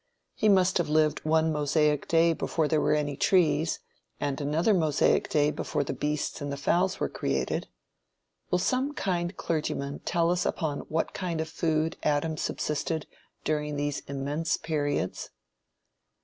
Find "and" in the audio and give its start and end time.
4.19-4.41, 6.41-6.59